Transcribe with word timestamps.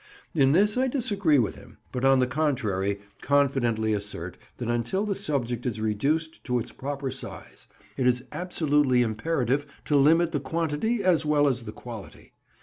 In 0.33 0.53
this 0.53 0.79
I 0.79 0.87
disagree 0.87 1.37
with 1.37 1.53
him, 1.53 1.77
but 1.91 2.03
on 2.03 2.17
the 2.19 2.25
contrary 2.25 3.01
confidently 3.21 3.93
assert 3.93 4.35
that 4.57 4.67
until 4.67 5.05
the 5.05 5.13
subject 5.13 5.63
is 5.67 5.79
reduced 5.79 6.43
to 6.45 6.57
its 6.57 6.71
proper 6.71 7.11
size, 7.11 7.67
it 7.97 8.07
is 8.07 8.23
absolutely 8.31 9.03
imperative 9.03 9.67
to 9.85 9.95
limit 9.95 10.31
the 10.31 10.39
quantity 10.39 11.03
as 11.03 11.23
well 11.23 11.47
as 11.47 11.65
the 11.65 11.71
quality. 11.71 12.33